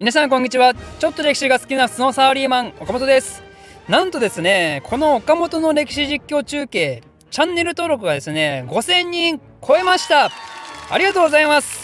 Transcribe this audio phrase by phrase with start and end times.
[0.00, 0.74] 皆さんこんにちは。
[0.74, 3.44] ちょっと歴史が好きなスノーサラリーマン岡本です。
[3.88, 10.32] なんとですねこの岡本の歴史実況中継チャンネル登録がですね5000人超えました。
[10.90, 11.83] ありがとうございます。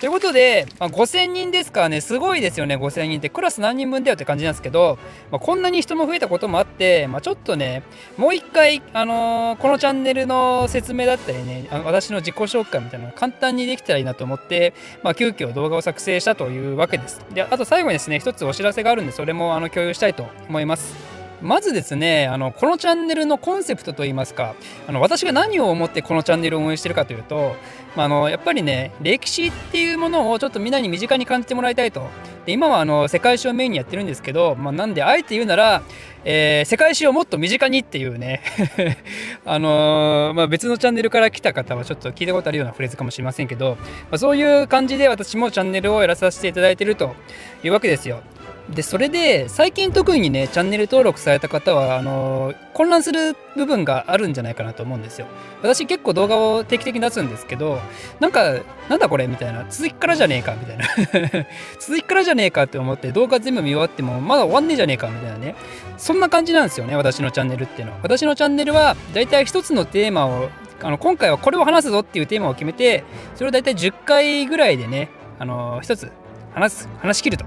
[0.00, 3.28] ということで、まあ、5000人ですからね、すごいですよね、5000人って。
[3.28, 4.98] クラス何人分だよって感じなんですけど、
[5.30, 7.82] まあ、こんなに人も増えたこともあって、まあ、ちょっとね、
[8.16, 17.20] もう一回、あのー、このチャンネルの説明だったりね、あの私の自己紹介みたいなのが簡単にできたらいいなと思って、まあ、急遽動画を作成したというわけです。
[17.34, 21.19] で、あと最後にですね、一つお知らせがあるんで、それもあの共有したいと思います。
[21.42, 24.54] まずですねあのこのチャンネルのコンセプトといいますか
[24.86, 27.54] あの私が何を思ってこのチャンネルを運営してるかというと、
[27.96, 32.08] まあ、あのやっぱりね歴史っていうものをちょっとみんなに身近に感じてもらいたいと
[32.46, 35.82] で今はあの世界史をメインにやってるんですけど、まあ、なんであえて言うなら、
[36.24, 38.42] えー、世界史をもっと身近にっていうね
[39.44, 47.14] あのー、まあ、別のチャンネルから来た方はちょっと聞いたことあるようなフレーズかもしれませんけど、まあ、そういう感じで私もチャンネルをやらさせていただいてると
[47.62, 48.20] いうわけですよ。
[48.74, 55.26] でそれで最近特にねチャンネル登録された方はあの混乱する部分があるんじゃないかなと思うんですよ。
[55.60, 57.80] 私結構動画を定期的に出すんですけど
[58.20, 60.86] なんかなんだこれみたいな続きからじゃねえかみたいな。
[61.80, 65.56] 続きからじゃねえかって思って動画全部見終わってもまだ終わんねえじゃねえかみたいなね。
[65.96, 67.98] そんな感じなんですよね私のチャンネルっていうのは。
[68.02, 70.48] 私のチャンネルはだいたい一つのテーマを
[70.82, 73.04] あの今回はこれを話すぞっていうテーマを決めて
[73.34, 76.10] それをだいたい10回ぐらいでねあの一つ
[76.54, 77.44] 話す話し切ると。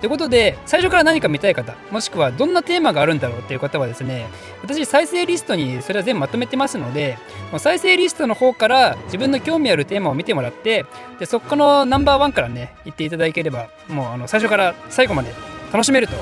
[0.00, 4.26] ということで最初から何か見たい方もしくはどんなテーマがあるんだろうっていう方はですね
[4.62, 7.18] 私再生リストにそれは全部まとめてますので
[7.58, 10.84] 再生リストの方から自分の興味あるテーマを見てもらって
[11.18, 15.32] でそこのナンバーワンからね言っていただければもうあの最初から最後まで
[15.72, 16.14] 楽しめると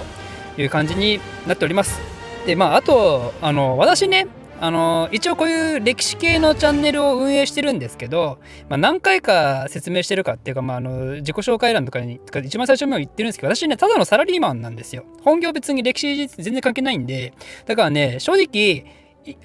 [0.60, 2.00] いう感じになっております。
[2.46, 4.28] でまああとあの私ね
[4.64, 8.38] あの一応こういう歴史系のチャンネルを運営してるんですけど、
[8.70, 15.04] まあ、何回か説明してるかっていうか、まあ、あの自己紹介欄とかにか一番最初にも言ってるんですけど私ねただのサラリーマンなんですよ。
[15.22, 17.34] 本業別に歴史全然関係ないんで
[17.66, 18.86] だからね正直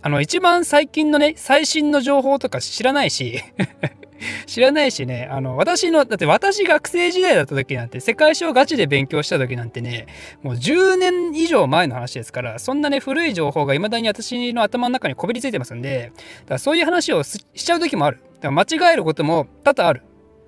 [0.02, 3.44] あの一番最近のね最新の情報とか知らないし
[4.46, 10.08] 知らないしね、あの、私の、だって私学生時代だった時なんて、世界史をガチで勉強した時なんてね、
[10.42, 18.22] もう10年以上前の話ですから、そんなね、古い情報が未だに私の頭の中にこびりついてますんで、だからそういう話をしちゃう時もある。
[18.36, 20.04] だから間違えることも多々ある。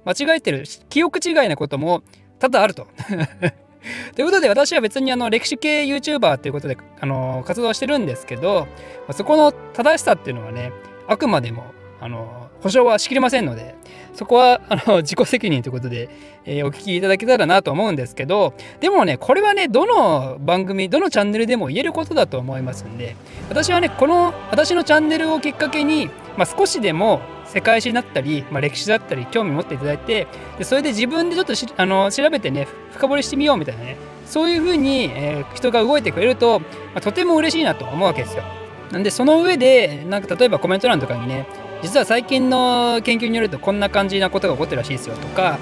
[0.05, 2.03] 間違えてる、記憶違いなことも
[2.39, 2.87] 多々あると。
[4.15, 8.67] ということで私は別にあの歴史系 YouTuber ということであの活動してるんですけど
[9.11, 10.71] そこの正しさっていうのはね
[11.07, 11.63] あくまでも
[12.01, 13.75] あの保証はしきれませんので
[14.13, 16.09] そこは あの自己責任ということで、
[16.45, 23.15] えー、お聞きいただけたらなと思うんですけどでもねこれはねどの番組どのチャンネルでも言えることだと思いますんで
[23.49, 38.43] 私はねこの私のチャンネルをきっかけに、まあ、少しでも世界史だったり、まあ、歴史だったり興味持っていただいてでそれで自分でちょっとあの調べてね深掘りしてみようみたいなねそういうふうに、えー、人が動いてくれると、まあ、とても嬉しいなと思うわけですよ。
[38.91, 41.47] なんでその上でなんか例えばコメント欄とかにね
[41.81, 45.59] 実は最近の研究によるとこんな感じなことが起こってるらしいですよとか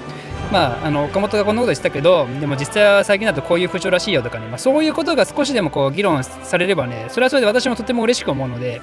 [0.50, 8.82] まあ、あの岡本がこんなことしたけどでも実際は最近だとこういう風潮らしいよとかね、まあ、そういうことが少しでもこう議論されればねそれはそれで私もとても嬉しく思うので、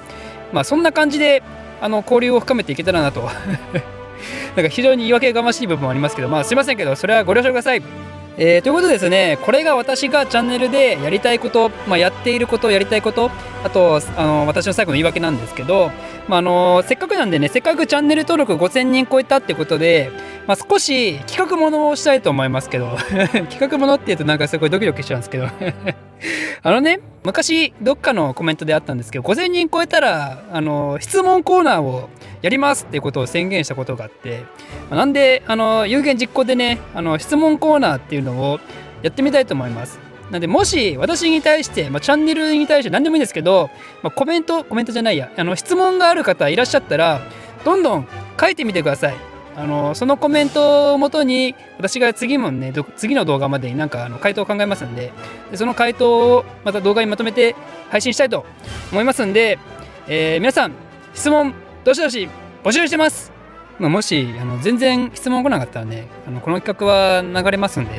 [0.52, 1.42] まあ、そんな感じで
[1.80, 3.20] あの交流を深めていけたらなと
[4.56, 8.17] なんか非常に言い訳がましい部分もありますけど、まあ、すいませんけどそれはご了承ください。
[8.40, 13.32] えー、ということでですね、これが私がチャンネルでやりたいこと、まあ、やっていること、やりたいこと、
[13.64, 15.90] あと、あの私の最後の言い訳なんですけど、
[16.28, 20.12] まあ、あのせっかくなんでね、せっかくチャンネル登録5000人超えたってことで、
[20.48, 22.96] まあ、少し企画ものをしたいと思いますけど、
[23.50, 25.44] 企画ものって言うとなんかすごいドキドキしちゃうんですけど
[26.62, 32.08] あのね、昔どっかのコメントであったんですけど、5000人超えたら、あの質問コーナーを
[32.40, 34.44] やりますっていうことを宣言したことがあって、
[34.88, 38.58] まあ、なんで、あの有言実行でね、あの質問コーナーっていうのを
[39.02, 40.00] やってみたいと思います。
[40.30, 43.68] なんで、もし私に対して、まあ、チャンネルに対して何でもいいんですけど、
[44.02, 47.20] まあ、コメント、コメントじゃないや、あの質問がある方いらっしゃったら、
[47.66, 48.08] どんどん
[48.40, 49.27] 書いてみてください。
[49.58, 55.12] あのそのコメントをもとに私が次もね次の動画までになんかあの回答を考えますんで
[55.50, 57.56] でその回答をまた動画にまとめて
[57.90, 58.46] 配信したいと
[58.92, 59.58] 思いますんで、
[60.06, 60.72] えー、皆さん
[61.12, 62.28] 質問どしどし
[62.62, 63.32] 募集してます、
[63.80, 67.98] まあ、もしあの全然質問来なかったらねあのこの企画は流れますんで。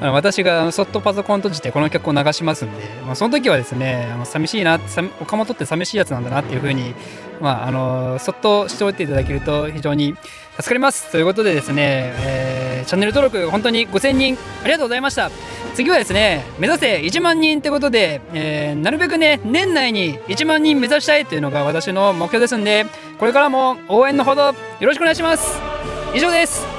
[0.00, 4.78] あの私がそっとパソコン閉じてこの曲を流しますんで、まあ、その時はですねあの寂しいな
[5.20, 6.94] 岡本って寂しいやつなんだなっていうふうに、
[7.40, 10.14] まあ、あのそっとしておいていただけると非常に
[10.56, 11.10] 助かります。
[11.10, 15.30] ということでですね、えー、チャンネル登録本当に5000人ありがとうございました。
[15.74, 22.86] 次はですね目指せ1万人ってことで、えー、なるべくね年内に1万人目指したいというのが私の目標ですんで
[23.18, 25.58] これからも応援のほどよろしくお願いします。
[26.14, 26.73] 以上です。